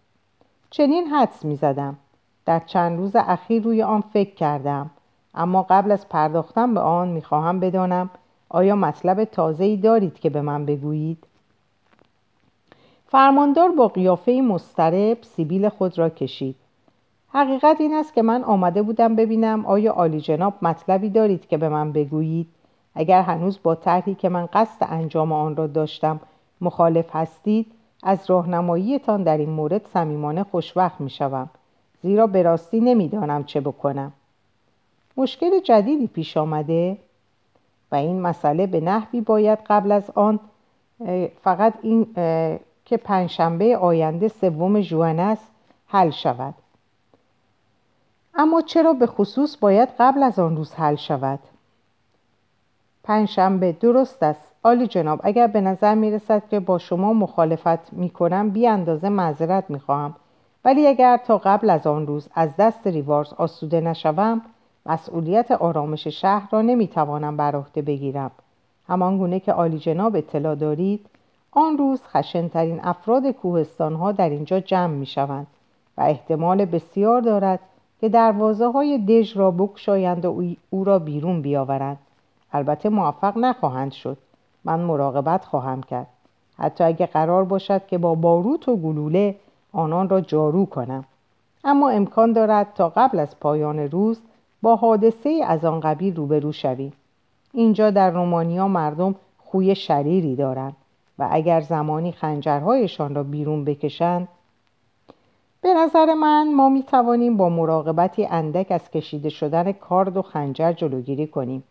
[0.71, 1.97] چنین حدس می زدم
[2.47, 4.91] در چند روز اخیر روی آن فکر کردم.
[5.35, 8.11] اما قبل از پرداختن به آن می‌خواهم بدانم
[8.49, 11.27] آیا مطلب تازه‌ای دارید که به من بگویید؟
[13.15, 16.57] فرماندار با قیافه مسترب سیبیل خود را کشید.
[17.29, 21.69] حقیقت این است که من آمده بودم ببینم آیا عالی جناب مطلبی دارید که به
[21.69, 22.47] من بگویید.
[22.95, 26.21] اگر هنوز با طرحی که من قصد انجام آن را داشتم
[26.61, 27.67] مخالف هستید
[28.03, 31.51] از راهنماییتان در این مورد صمیمانه خوشوقت می‌شوم.
[32.03, 34.13] زیرا به راستی نمی‌دانم چه بکنم.
[35.17, 36.97] مشکل جدیدی پیش آمده
[37.93, 40.41] و این مسئله به نحوی باید قبل از آن
[41.43, 42.07] فقط این
[42.95, 45.51] که پنجشنبه آینده سوم ژوئن است
[45.87, 46.55] حل شود.
[48.35, 51.39] اما چرا به خصوص باید قبل از آن روز حل شود؟
[53.05, 54.53] پنجشنبه درست است.
[54.63, 59.09] آلی جناب اگر به نظر می رسد که با شما مخالفت می کنم بی اندازه
[59.09, 60.15] معذرت می خواهم
[60.65, 64.43] ولی اگر تا قبل از آن روز از دست ریوارز آسوده نشوم
[64.87, 68.31] مسئولیت آرامش شهر را نمی توانم بر عهده بگیرم.
[68.89, 71.07] همان گونه که عالی جناب اطلاع دارید
[71.57, 75.47] آن روز خشنترین افراد کوهستان ها در اینجا جمع می شوند
[75.99, 77.61] و احتمال بسیار دارد
[78.01, 81.99] که دروازه های دژ را بکشایند و او را بیرون بیاورند.
[82.53, 84.19] البته موفق نخواهند شد.
[84.65, 86.07] من مراقبت خواهم کرد.
[86.59, 89.37] حتی اگه قرار باشد که با باروت و گلوله
[89.73, 91.05] آنان را جارو کنم.
[91.65, 94.21] اما امکان دارد تا قبل از پایان روز
[94.63, 96.93] با حادثه از آن قبیل روبرو شویم.
[97.53, 100.77] اینجا در رومانیا مردم خوی شریری دارند.
[101.19, 104.29] و اگر زمانی خنجرهایشان را بیرون بکشند
[105.61, 110.73] به نظر من ما می توانیم با مراقبتی اندک از کشیده شدن کارد و خنجر
[110.73, 111.65] جلوگیری کنیم.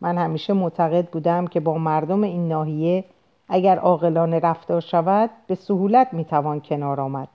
[0.00, 3.04] من همیشه معتقد بودم که با مردم این ناحیه
[3.48, 7.28] اگر عاقلانه رفتار شود به سهولت می توان کنار آمد.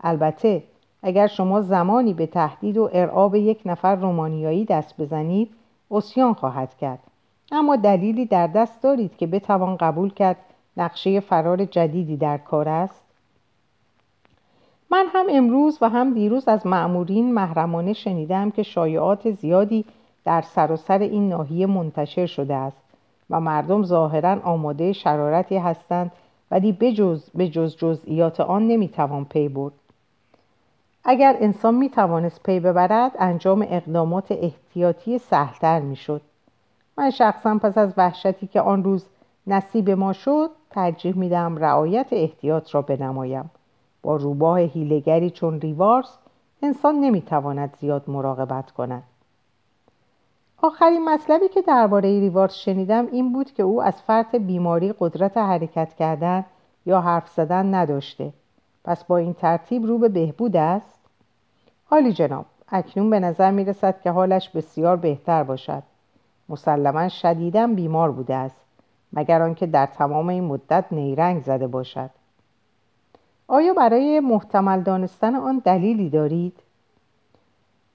[0.00, 0.62] البته
[1.02, 5.54] اگر شما زمانی به تهدید و ارعاب یک نفر رومانیایی دست بزنید
[5.90, 6.98] اسیان خواهد کرد.
[7.52, 10.49] اما دلیلی در دست دارید که بتوان قبول کرد
[10.80, 13.04] نقشه فرار جدیدی در کار است.
[14.90, 19.84] من هم امروز و هم دیروز از معمورین محرمانه شنیدم که شایعات زیادی
[20.24, 22.76] در سراسر سر این ناحیه منتشر شده است
[23.30, 26.12] و مردم ظاهرا آماده شرارتی هستند
[26.50, 29.72] ولی بجز, بجز جزئیات آن نمی‌توان پی برد.
[31.04, 36.20] اگر انسان می‌توانست پی ببرد انجام اقدامات احتیاطی سهلتر می‌شد.
[36.98, 39.06] من شخصا پس از وحشتی که آن روز
[39.46, 43.50] نصیب ما شد ترجیح میدم رعایت احتیاط را بنمایم.
[44.02, 46.18] با روباه هیلگری چون ریوارس
[46.62, 49.02] انسان نمی‌تواند زیاد مراقبت کند.
[50.62, 55.94] آخرین مطلبی که درباره ریوارس شنیدم این بود که او از فرط بیماری قدرت حرکت
[55.94, 56.44] کردن
[56.86, 58.32] یا حرف زدن نداشته.
[58.84, 61.00] پس با این ترتیب رو به بهبود است؟
[61.84, 65.82] حالی جناب اکنون به نظر می رسد که حالش بسیار بهتر باشد.
[66.48, 68.60] مسلما شدیدا بیمار بوده است.
[69.12, 72.10] مگر آنکه در تمام این مدت نیرنگ زده باشد.
[73.48, 76.56] آیا برای محتمل دانستن آن دلیلی دارید؟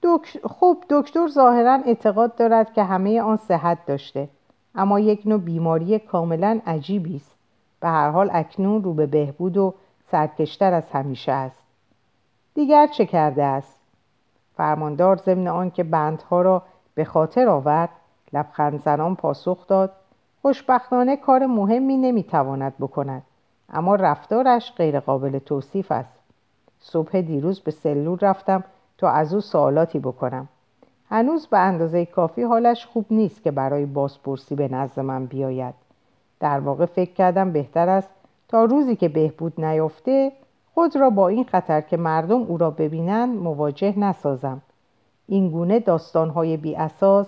[0.02, 0.40] دک...
[0.46, 4.28] خب دکتر ظاهرا اعتقاد دارد که همه آن صحت داشته
[4.74, 7.38] اما یک نوع بیماری کاملا عجیبی است.
[7.80, 9.74] به هر حال اکنون رو به بهبود و
[10.10, 11.66] سرکشتر از همیشه است.
[12.54, 13.80] دیگر چه کرده است؟
[14.56, 16.62] فرماندار ضمن آنکه بندها را
[16.94, 17.88] به خاطر آورد
[18.32, 19.92] لبخند زنان پاسخ داد
[20.46, 23.22] خوشبختانه کار مهمی نمی‌تواند بکند
[23.72, 26.18] اما رفتارش غیرقابل توصیف است.
[26.80, 28.64] صبح دیروز به سلول رفتم
[28.98, 30.48] تا از او سوالاتی بکنم.
[31.10, 35.74] هنوز به اندازه کافی حالش خوب نیست که برای بازپرسی به نزد من بیاید.
[36.40, 38.08] در واقع فکر کردم بهتر است
[38.48, 40.32] تا روزی که بهبود نیافته
[40.74, 44.62] خود را با این خطر که مردم او را ببینند مواجه نسازم.
[45.28, 47.26] این گونه داستانهای بی اساس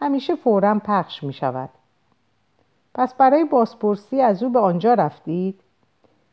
[0.00, 1.68] همیشه فورا پخش می شود
[2.94, 5.60] پس برای بازپرسی از او به آنجا رفتید؟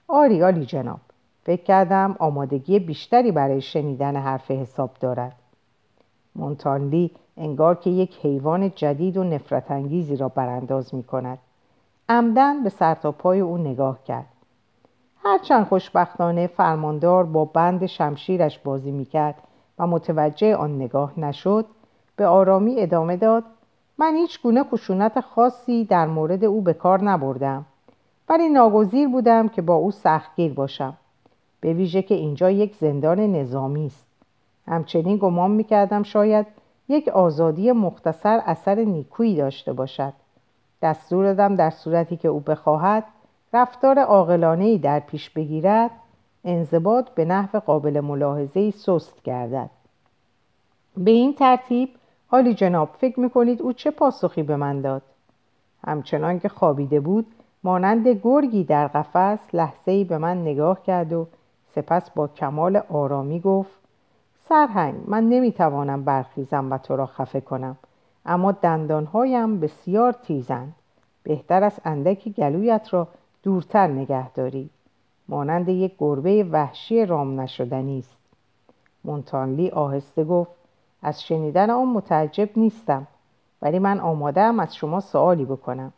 [0.08, 1.00] آری آلی جناب.
[1.44, 5.36] فکر کردم آمادگی بیشتری برای شنیدن حرف حساب دارد.
[6.36, 11.38] مونتانلی انگار که یک حیوان جدید و نفرت انگیزی را برانداز می کند
[12.10, 12.72] عمدن به
[13.12, 14.26] پای او نگاه کرد.
[15.24, 19.36] هرچند خوشبختانه فرماندار با بند شمشیرش بازی می‌کرد
[19.80, 21.66] و متوجه آن نگاه نشد
[22.16, 23.44] به آرامی ادامه داد
[23.98, 27.66] من هیچ گونه خشونت خاصی در مورد او به کار نبردم.
[28.30, 30.98] ولی ناگزیر بودم که با او سختگیر باشم.
[31.62, 34.08] به ویژه که اینجا یک زندان نظامی است.
[34.68, 36.46] همچنین گمان می‌کردم شاید
[36.90, 40.14] یک آزادی مختصر اثر نیکویی داشته باشد.
[40.82, 43.04] دستور دادم در صورتی که او بخواهد
[43.54, 45.92] رفتار عاقلانه‌ای در پیش بگیرد
[46.46, 49.70] انضباط به نحو قابل ملاحظه سست گردد.
[50.98, 51.90] به این ترتیب
[52.28, 55.02] حالی جناب فکر می‌کنید او چه پاسخی به من داد؟
[55.88, 57.28] همچنان که خوابیده بود
[57.64, 61.28] مانند گرگی در قفس لحظه ای به من نگاه کرد و
[61.76, 63.72] سپس با کمال آرامی گفت
[64.50, 67.78] سرهنگ من نمی‌توانم برخیزم و تو را خفه کنم
[68.26, 70.76] اما دندانهایم بسیار تیزند.
[71.24, 73.08] بهتر است اندکی گلویت را
[73.44, 74.70] دورتر نگه داری.
[75.30, 78.18] مانند یک گربه وحشی رام نشدنی است.
[79.04, 80.57] مونتانلی آهسته گفت
[81.08, 83.08] از شنیدن آن متعجب نیستم
[83.62, 85.94] ولی من آمادم از شما سوالی بکنم.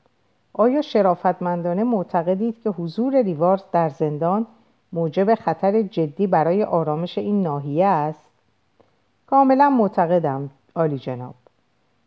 [0.53, 4.45] آیا شرافتمندانه معتقدید که حضور ریوارز در زندان
[4.93, 8.31] موجب خطر جدی برای آرامش این ناحیه است؟
[9.27, 11.35] کاملا معتقدم عالی جناب.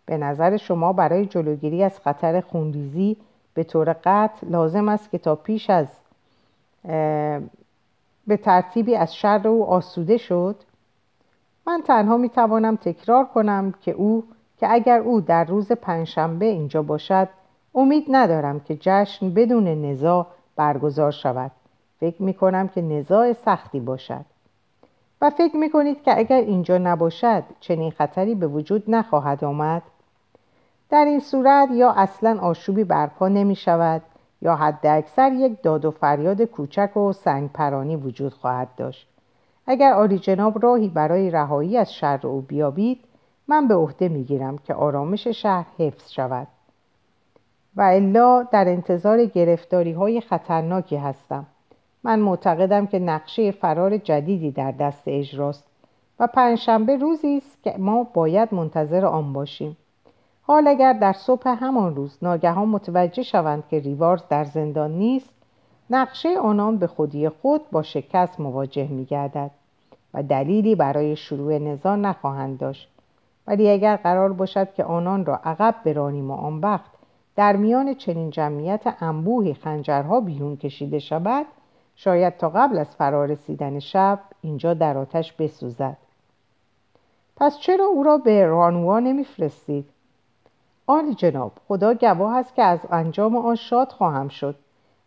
[0.06, 3.16] به نظر شما برای جلوگیری از خطر خونریزی
[3.54, 5.86] به طور قطع لازم است که تا پیش از
[8.26, 10.56] به ترتیبی از شر او آسوده شد؟
[11.66, 14.24] من تنها می توانم تکرار کنم که او
[14.58, 17.28] که اگر او در روز پنجشنبه اینجا باشد
[17.74, 21.50] امید ندارم که جشن بدون نزاع برگزار شود
[22.00, 24.24] فکر می کنم که نزاع سختی باشد
[25.20, 29.82] و فکر می کنید که اگر اینجا نباشد چنین خطری به وجود نخواهد آمد؟
[30.90, 34.02] در این صورت یا اصلا آشوبی برپا نمی شود
[34.42, 39.11] یا حد اکثر یک داد و فریاد کوچک و سنگ پرانی وجود خواهد داشت.
[39.66, 43.04] اگر آلی جناب راهی برای رهایی از شر او بیابید
[43.48, 46.46] من به عهده می‌گیرم که آرامش شهر حفظ شود.
[47.76, 51.46] و الا در انتظار گرفتاری های خطرناکی هستم.
[52.04, 55.66] من معتقدم که نقشه فرار جدیدی در دست اجراست
[56.18, 59.76] و پنجشنبه روزی است که ما باید منتظر آن باشیم.
[60.42, 65.34] حال اگر در صبح همان روز ناگهان متوجه شوند که ریوارز در زندان نیست
[65.94, 69.50] نقشه آنان به خودی خود با شکست مواجه می گردد
[70.14, 72.88] و دلیلی برای شروع نزان نخواهند داشت.
[73.46, 76.90] ولی اگر قرار باشد که آنان را عقب برانیم و آن وقت
[77.36, 81.46] در میان چنین جمعیت انبوهی خنجرها بیرون کشیده شود
[81.96, 85.96] شاید تا قبل از فرارسیدن شب اینجا در آتش بسوزد.
[87.36, 89.84] پس چرا او را به رانوا نمیفرستید؟
[90.86, 94.54] آلی جناب خدا گواه است که از انجام آن شاد خواهم شد.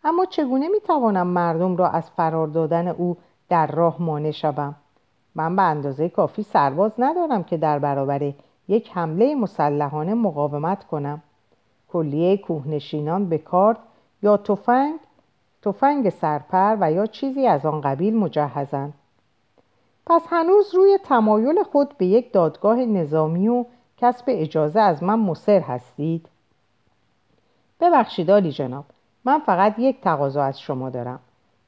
[0.05, 3.17] اما چگونه می‌توانم مردم را از فرار دادن او
[3.49, 4.75] در راه مانع شوم؟
[5.35, 8.33] من به اندازه کافی سرباز ندارم که در برابر
[8.67, 11.21] یک حمله مسلحانه مقاومت کنم.
[11.93, 13.77] کلیه کوهنشینان به کارد
[14.23, 14.99] یا تفنگ
[15.61, 18.93] تفنگ سرپر و یا چیزی از آن قبیل مجهزند.
[20.05, 23.65] پس هنوز روی تمایل خود به یک دادگاه نظامی و
[23.97, 26.29] کسب اجازه از من مصر هستید؟
[27.79, 28.85] ببخشید آلی جناب.
[29.25, 31.19] من فقط یک تقاضا از شما دارم.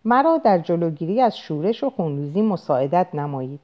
[0.05, 3.59] مرا در جلوگیری از شورش و خونریزی مساعدت نمایید.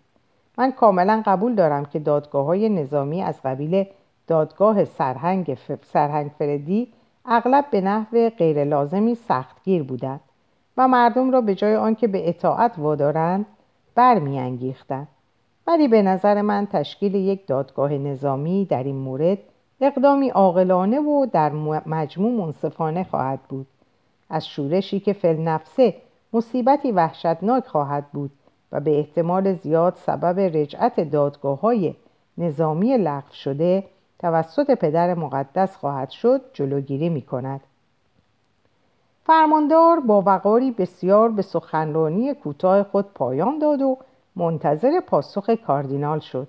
[0.57, 3.85] من کاملا قبول دارم که دادگاه های نظامی از قبیل
[4.27, 5.57] دادگاه سرهنگ,
[5.93, 6.87] سرهنگ فردی
[7.25, 10.19] اغلب به نحو غیر لازمی سختگیر بودند
[10.77, 13.45] و مردم را به جای آنکه به اطاعت وادارند
[13.95, 15.07] برمیانگیختند.
[15.67, 19.37] ولی به نظر من تشکیل یک دادگاه نظامی در این مورد
[19.81, 21.51] اقدامی عاقلانه و در
[21.85, 23.67] مجموع منصفانه خواهد بود.
[24.33, 25.95] از شورشی که فل نفسه
[26.33, 28.31] مصیبتی وحشتناک خواهد بود
[28.71, 31.95] و به احتمال زیاد سبب رجعت دادگاه های
[32.37, 33.83] نظامی لغو شده
[34.19, 37.61] توسط پدر مقدس خواهد شد جلوگیری می کند.
[39.25, 43.97] فرماندار با وقاری بسیار به سخنرانی کوتاه خود پایان داد و
[44.35, 46.47] منتظر پاسخ کاردینال شد.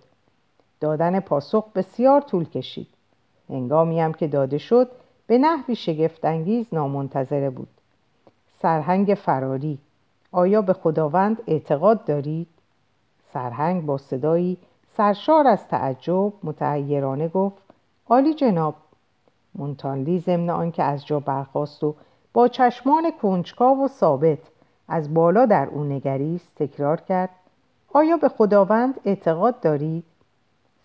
[0.80, 2.88] دادن پاسخ بسیار طول کشید.
[3.48, 4.90] هنگامی هم که داده شد
[5.26, 7.73] به نحوی شگفتانگیز نامنتظره بود.
[8.62, 9.78] سرهنگ فراری.
[10.32, 12.48] آیا به خداوند اعتقاد دارید؟
[13.32, 14.58] سرهنگ با صدایی
[14.96, 17.62] سرشار از تعجب متعیرانه گفت
[18.08, 18.74] عالی جناب.
[19.54, 21.94] مونتانلی ضمن آنکه از جا برخاست و
[22.32, 24.38] با چشمان کنجکاو و ثابت
[24.88, 27.30] از بالا در او نگریست تکرار کرد
[27.92, 30.04] آیا به خداوند اعتقاد دارید؟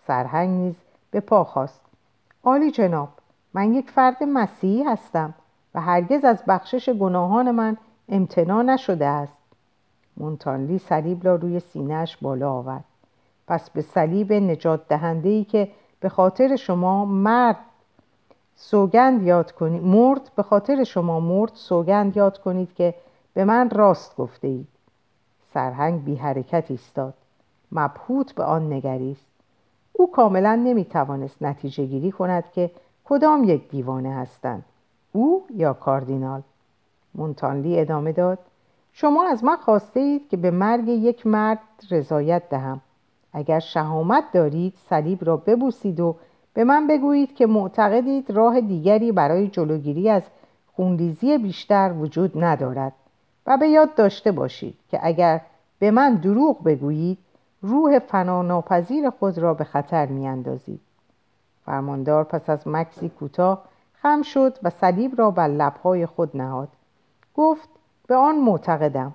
[0.08, 0.76] سرهنگ نیز
[1.12, 1.82] به پا خواست
[2.44, 3.10] عالی جناب
[3.54, 5.34] من یک فرد مسیحی هستم.
[5.76, 7.78] و هرگز از بخشش گناهان من
[8.10, 9.38] امتناع نشده است.
[10.18, 12.84] مونتانلی صلیب را روی سینهش بالا آورد.
[13.48, 17.58] پس به صلیب نجات دهنده ای که به خاطر شما مرد
[18.56, 22.94] سوگند یاد کنید مرد به خاطر شما مرد سوگند یاد کنید که
[23.34, 24.68] به من راست گفته اید.
[25.54, 27.14] سرهنگ بی حرکت ایستاد.
[27.72, 29.26] مبهوت به آن نگریست.
[29.94, 32.72] او کاملا نمی توانست نتیجه گیری کند که
[33.06, 34.66] کدام یک دیوانه هستند.
[35.12, 36.42] او یا کاردینال؟
[37.16, 38.40] مونتانلی ادامه داد
[38.94, 41.60] شما از من خواسته اید که به مرگ یک مرد
[41.92, 42.82] رضایت دهم.
[43.34, 46.16] اگر شهامت دارید صلیب را ببوسید و
[46.54, 50.24] به من بگویید که معتقدید راه دیگری برای جلوگیری از
[50.76, 52.94] خونریزی بیشتر وجود ندارد.
[53.48, 55.42] و به یاد داشته باشید که اگر
[55.80, 57.18] به من دروغ بگویید
[57.62, 60.82] روح فناناپذیر خود را به خطر میاندازید.
[61.66, 63.64] فرماندار پس از مکسی کوتاه
[64.02, 66.70] خم شد و صلیب را بر لبهای خود نهاد.
[67.36, 67.70] گفت
[68.08, 69.14] به آن معتقدم.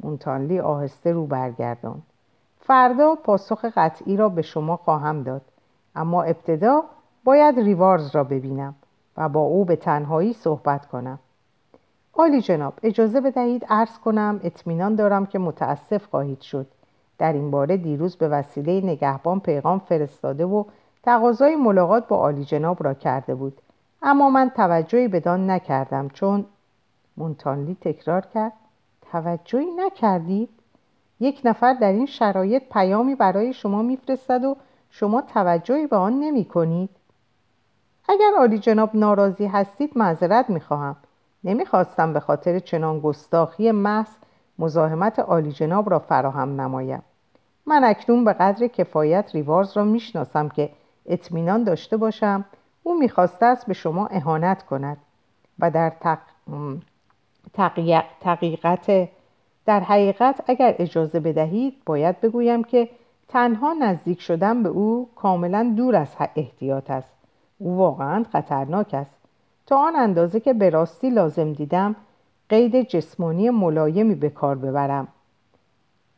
[0.00, 2.02] مونتانلی آهسته رو برگردان
[2.60, 5.42] فردا پاسخ قطعی را به شما خواهم داد.
[5.96, 6.82] اما ابتدا
[7.24, 8.74] باید ریوارز را ببینم
[9.16, 11.18] و با او به تنهایی صحبت کنم.
[12.14, 16.66] عالی جناب اجازه بدهید عرض کنم اطمینان دارم که متاسف خواهید شد.
[17.18, 20.64] در این باره دیروز به وسیله نگهبان پیغام فرستاده و
[21.02, 23.60] تقاضای ملاقات با عالی جناب را کرده بود.
[24.02, 26.46] اما من توجهی بدان نکردم چون
[27.16, 28.52] مونتانلی تکرار کرد.
[29.12, 30.48] توجهی نکردید؟
[31.20, 34.56] یک نفر در این شرایط پیامی برای شما میفرستد و
[34.90, 36.90] شما توجهی به آن نمی کنید؟
[38.08, 40.96] اگر عالی جناب ناراضی هستید معذرت می‌خواهم.
[41.44, 44.08] نمی‌خواستم به خاطر چنان گستاخی محض
[44.58, 47.02] مزاحمت عالی جناب را فراهم نمایم.
[47.66, 50.70] من اکنون به قدر کفایت ریوارز را می‌شناسم که
[51.06, 52.44] اطمینان داشته باشم
[52.88, 54.96] او می‌خواسته است به شما اهانت کند
[55.58, 56.18] و در تق...
[58.20, 59.08] تقیقت
[59.66, 62.88] در حقیقت اگر اجازه بدهید باید بگویم که
[63.28, 67.12] تنها نزدیک شدن به او کاملا دور از احتیاط است.
[67.58, 69.14] او واقعا خطرناک است.
[69.66, 71.96] تا آن اندازه که به راستی لازم دیدم
[72.48, 75.08] قید جسمانی ملایمی به کار ببرم.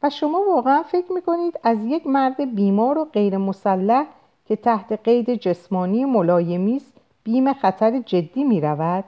[0.02, 4.06] و شما واقعا فکر می‌کنید از یک مرد بیمار و غیر مسلح
[4.50, 6.92] که تحت قید جسمانی ملایمی است
[7.24, 9.04] بیم خطر جدی می رود؟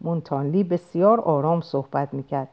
[0.00, 2.48] مونتانلی بسیار آرام صحبت می‌کرد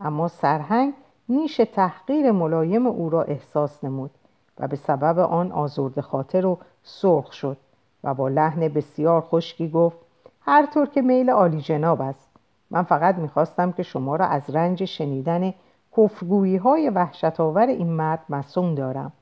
[0.00, 0.94] اما سرهنگ
[1.28, 4.10] نیش تحقیر ملایم او را احساس نمود
[4.58, 7.56] و به سبب آن آزرد خاطر و سرخ شد
[8.04, 9.96] و با لحن بسیار خشکی گفت
[10.40, 12.28] هر طور که میل عالی جناب است
[12.70, 15.54] من فقط می‌خواستم که شما را از رنج شنیدن
[15.96, 19.12] کفرگویی های وحشت آور این مرد مسوم دارم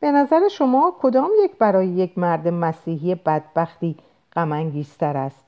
[0.00, 3.96] به نظر شما کدام یک برای یک مرد مسیحی بدبختی
[4.32, 5.44] غمانگیزتر است؟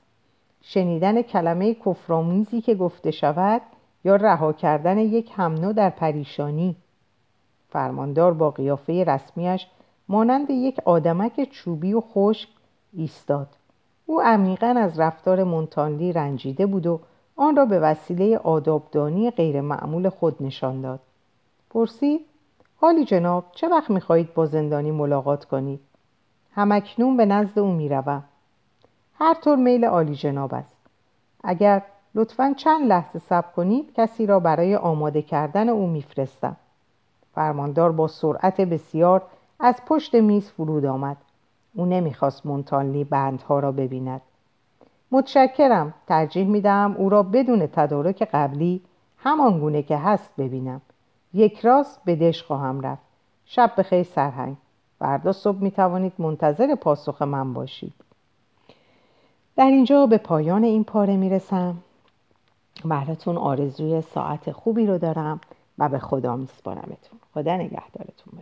[0.61, 3.61] شنیدن کلمه کفرآمیزی که گفته شود
[4.05, 6.75] یا رها کردن یک همنو در پریشانی؟
[7.69, 9.67] فرماندار با قیافه رسمیش
[10.09, 12.49] مانند یک آدمک چوبی و خشک
[12.93, 13.47] ایستاد.
[14.05, 16.99] او عمیقا از رفتار مونتانلی رنجیده بود و
[17.35, 20.99] آن را به وسیله آدابدانی غیرمعمول خود نشان داد.
[21.69, 22.25] پرسید
[22.81, 25.79] حالی جناب چه وقت می‌خواهید با زندانی ملاقات کنید
[26.53, 28.23] همکنون به نزد او می‌روم.
[29.13, 30.75] هر طور میل عالی جناب است.
[31.43, 31.81] اگر
[32.15, 36.55] لطفا چند لحظه صبر کنید کسی را برای آماده کردن او میفرستم.
[37.35, 39.21] فرماندار با سرعت بسیار
[39.59, 41.17] از پشت میز فرود آمد.
[41.75, 44.21] او نمی‌خواست مونتانلی بندها را ببیند.
[45.11, 45.93] متشکرم.
[46.07, 48.81] ترجیح می‌دهم او را بدون تدارک قبلی
[49.17, 50.81] همان گونه که هست ببینم.
[51.33, 53.01] یک راست به دش خواهم رفت.
[53.45, 54.55] شب بخیر سرهنگ.
[54.99, 57.93] فردا صبح می توانید منتظر پاسخ من باشید.
[59.55, 61.77] در اینجا به پایان این پاره می‌رسم.
[62.85, 65.41] براتون آرزوی ساعت خوبی رو دارم
[65.77, 67.19] و به خدا میسپارمتون.
[67.33, 68.33] خدا نگهدارتون